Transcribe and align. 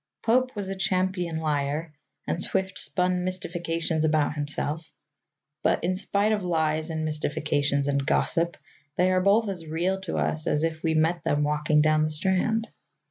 Pope 0.23 0.55
was 0.55 0.67
a 0.67 0.75
champion 0.75 1.37
liar, 1.37 1.93
and 2.25 2.41
Swift 2.41 2.79
spun 2.79 3.23
mystifications 3.23 4.03
about 4.03 4.33
himself. 4.33 4.91
But, 5.61 5.83
in 5.83 5.95
spite 5.95 6.31
of 6.31 6.41
lies 6.43 6.89
and 6.89 7.05
Mystifications 7.05 7.87
and 7.87 8.03
gossip, 8.03 8.57
they 8.97 9.11
are 9.11 9.21
both 9.21 9.47
as 9.47 9.67
real 9.67 10.01
to 10.01 10.17
us 10.17 10.47
as 10.47 10.63
if 10.63 10.81
we 10.81 10.95
met 10.95 11.21
them 11.23 11.43
walking 11.43 11.83
down 11.83 12.01
the 12.01 12.09
Strand. 12.09 12.69